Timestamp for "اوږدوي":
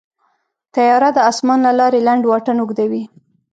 2.59-3.03